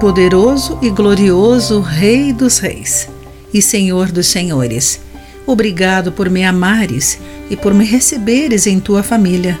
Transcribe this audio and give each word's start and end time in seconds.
Poderoso 0.00 0.78
e 0.82 0.90
glorioso 0.90 1.80
Rei 1.80 2.30
dos 2.30 2.58
Reis 2.58 3.08
e 3.52 3.62
Senhor 3.62 4.12
dos 4.12 4.26
Senhores, 4.26 5.00
obrigado 5.46 6.12
por 6.12 6.28
me 6.28 6.44
amares 6.44 7.18
e 7.48 7.56
por 7.56 7.72
me 7.72 7.82
receberes 7.82 8.66
em 8.66 8.78
tua 8.78 9.02
família. 9.02 9.58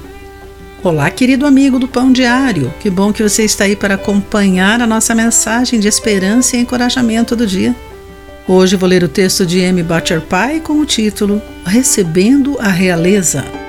Olá, 0.84 1.10
querido 1.10 1.46
amigo 1.46 1.78
do 1.78 1.88
Pão 1.88 2.12
Diário, 2.12 2.72
que 2.80 2.90
bom 2.90 3.14
que 3.14 3.22
você 3.22 3.44
está 3.44 3.64
aí 3.64 3.74
para 3.74 3.94
acompanhar 3.94 4.82
a 4.82 4.86
nossa 4.86 5.14
mensagem 5.14 5.80
de 5.80 5.88
esperança 5.88 6.54
e 6.54 6.60
encorajamento 6.60 7.34
do 7.34 7.46
dia. 7.46 7.74
Hoje 8.46 8.76
vou 8.76 8.88
ler 8.88 9.02
o 9.02 9.08
texto 9.08 9.46
de 9.46 9.60
M. 9.60 9.82
Butcher 9.82 10.20
Pye 10.20 10.60
com 10.60 10.74
o 10.74 10.84
título 10.84 11.40
Recebendo 11.64 12.58
a 12.60 12.68
Realeza. 12.68 13.65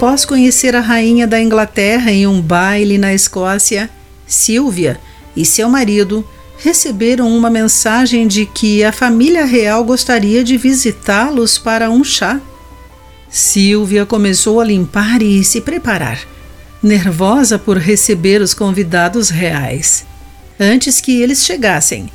Após 0.00 0.24
conhecer 0.24 0.74
a 0.74 0.80
rainha 0.80 1.26
da 1.26 1.38
Inglaterra 1.38 2.10
em 2.10 2.26
um 2.26 2.40
baile 2.40 2.96
na 2.96 3.12
Escócia, 3.12 3.90
Silvia 4.26 4.98
e 5.36 5.44
seu 5.44 5.68
marido 5.68 6.26
receberam 6.56 7.28
uma 7.28 7.50
mensagem 7.50 8.26
de 8.26 8.46
que 8.46 8.82
a 8.82 8.92
família 8.92 9.44
real 9.44 9.84
gostaria 9.84 10.42
de 10.42 10.56
visitá-los 10.56 11.58
para 11.58 11.90
um 11.90 12.02
chá. 12.02 12.40
Silvia 13.28 14.06
começou 14.06 14.58
a 14.58 14.64
limpar 14.64 15.20
e 15.20 15.44
se 15.44 15.60
preparar, 15.60 16.18
nervosa 16.82 17.58
por 17.58 17.76
receber 17.76 18.40
os 18.40 18.54
convidados 18.54 19.28
reais 19.28 20.06
antes 20.58 20.98
que 20.98 21.20
eles 21.20 21.44
chegassem. 21.44 22.10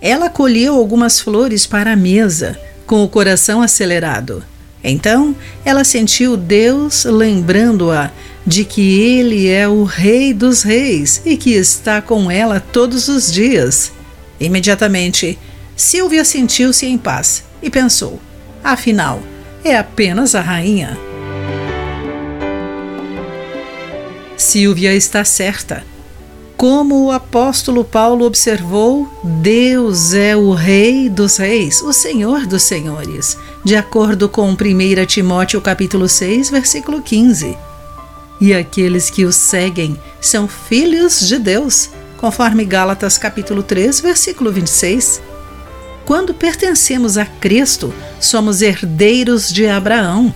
Ela 0.00 0.30
colheu 0.30 0.74
algumas 0.74 1.20
flores 1.20 1.66
para 1.66 1.92
a 1.92 1.96
mesa, 1.96 2.58
com 2.86 3.04
o 3.04 3.08
coração 3.08 3.60
acelerado. 3.60 4.42
Então 4.82 5.34
ela 5.64 5.84
sentiu 5.84 6.36
Deus 6.36 7.04
lembrando-a 7.04 8.10
de 8.46 8.64
que 8.64 9.00
Ele 9.00 9.48
é 9.48 9.68
o 9.68 9.84
Rei 9.84 10.32
dos 10.32 10.62
Reis 10.62 11.20
e 11.24 11.36
que 11.36 11.52
está 11.52 12.00
com 12.00 12.30
ela 12.30 12.60
todos 12.60 13.08
os 13.08 13.30
dias. 13.30 13.92
Imediatamente, 14.40 15.38
Silvia 15.76 16.24
sentiu-se 16.24 16.86
em 16.86 16.96
paz 16.96 17.44
e 17.62 17.68
pensou: 17.68 18.20
afinal, 18.62 19.22
é 19.64 19.76
apenas 19.76 20.34
a 20.34 20.40
rainha. 20.40 20.96
Silvia 24.36 24.94
está 24.94 25.24
certa. 25.24 25.84
Como 26.58 27.04
o 27.04 27.12
apóstolo 27.12 27.84
Paulo 27.84 28.24
observou, 28.26 29.08
Deus 29.22 30.12
é 30.12 30.34
o 30.34 30.52
Rei 30.52 31.08
dos 31.08 31.36
Reis, 31.36 31.80
o 31.80 31.92
Senhor 31.92 32.46
dos 32.48 32.64
Senhores, 32.64 33.38
de 33.64 33.76
acordo 33.76 34.28
com 34.28 34.50
1 34.50 34.56
Timóteo 35.06 35.60
capítulo 35.60 36.08
6, 36.08 36.50
versículo 36.50 37.00
15. 37.00 37.56
E 38.40 38.52
aqueles 38.52 39.08
que 39.08 39.24
o 39.24 39.32
seguem 39.32 39.96
são 40.20 40.48
filhos 40.48 41.20
de 41.28 41.38
Deus, 41.38 41.90
conforme 42.16 42.64
Gálatas 42.64 43.16
capítulo 43.16 43.62
3, 43.62 44.00
versículo 44.00 44.50
26. 44.50 45.22
Quando 46.04 46.34
pertencemos 46.34 47.16
a 47.16 47.24
Cristo, 47.24 47.94
somos 48.18 48.62
herdeiros 48.62 49.48
de 49.48 49.68
Abraão. 49.68 50.34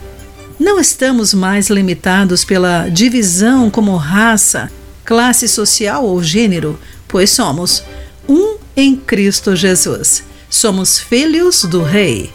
Não 0.57 0.79
estamos 0.79 1.35
mais 1.35 1.69
limitados 1.69 2.45
pela 2.45 2.89
divisão 2.89 3.69
como 3.69 3.97
raça, 3.97 4.71
classe 5.05 5.49
social 5.49 6.05
ou 6.05 6.23
gênero, 6.23 6.79
pois 7.09 7.31
somos 7.31 7.83
um 8.29 8.57
em 8.77 8.97
Cristo 8.97 9.55
Jesus. 9.55 10.25
Somos 10.49 10.99
filhos 10.99 11.65
do 11.65 11.83
Rei. 11.83 12.31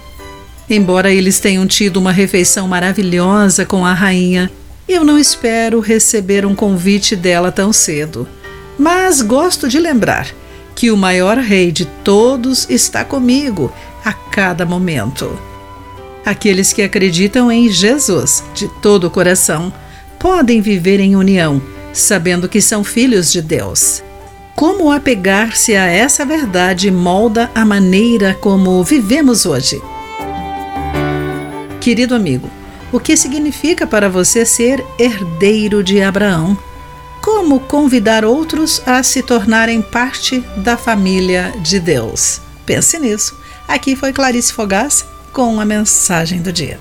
Embora 0.69 1.11
eles 1.11 1.39
tenham 1.39 1.65
tido 1.65 1.97
uma 1.97 2.11
refeição 2.11 2.67
maravilhosa 2.67 3.65
com 3.65 3.85
a 3.85 3.93
rainha, 3.93 4.51
eu 4.87 5.03
não 5.03 5.17
espero 5.17 5.79
receber 5.79 6.45
um 6.45 6.55
convite 6.55 7.15
dela 7.15 7.51
tão 7.51 7.71
cedo. 7.71 8.27
Mas 8.77 9.21
gosto 9.21 9.69
de 9.69 9.79
lembrar 9.79 10.27
que 10.75 10.91
o 10.91 10.97
maior 10.97 11.37
rei 11.37 11.71
de 11.71 11.85
todos 11.85 12.69
está 12.69 13.03
comigo 13.03 13.73
a 14.03 14.13
cada 14.13 14.65
momento. 14.65 15.39
Aqueles 16.25 16.73
que 16.73 16.81
acreditam 16.81 17.51
em 17.51 17.69
Jesus 17.69 18.43
de 18.53 18.67
todo 18.81 19.07
o 19.07 19.09
coração 19.09 19.73
podem 20.19 20.61
viver 20.61 20.99
em 20.99 21.15
união 21.15 21.61
sabendo 21.99 22.47
que 22.47 22.61
são 22.61 22.83
filhos 22.83 23.31
de 23.31 23.41
Deus. 23.41 24.03
Como 24.55 24.91
apegar-se 24.91 25.75
a 25.75 25.85
essa 25.85 26.25
verdade 26.25 26.89
molda 26.89 27.49
a 27.53 27.63
maneira 27.63 28.33
como 28.41 28.83
vivemos 28.83 29.45
hoje? 29.45 29.81
Querido 31.79 32.15
amigo, 32.15 32.49
o 32.91 32.99
que 32.99 33.15
significa 33.15 33.85
para 33.85 34.09
você 34.09 34.45
ser 34.45 34.83
herdeiro 34.97 35.83
de 35.83 36.01
Abraão? 36.01 36.57
Como 37.21 37.59
convidar 37.59 38.25
outros 38.25 38.81
a 38.85 39.03
se 39.03 39.21
tornarem 39.21 39.81
parte 39.81 40.39
da 40.57 40.77
família 40.77 41.53
de 41.61 41.79
Deus? 41.79 42.41
Pense 42.65 42.97
nisso. 42.99 43.37
Aqui 43.67 43.95
foi 43.95 44.13
Clarice 44.13 44.53
Fogás 44.53 45.05
com 45.33 45.59
a 45.59 45.65
mensagem 45.65 46.41
do 46.41 46.51
dia. 46.51 46.79